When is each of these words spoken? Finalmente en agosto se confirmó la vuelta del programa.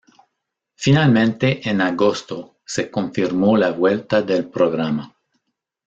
Finalmente 0.73 1.69
en 1.69 1.79
agosto 1.79 2.57
se 2.65 2.89
confirmó 2.89 3.55
la 3.55 3.71
vuelta 3.71 4.23
del 4.23 4.49
programa. 4.49 5.15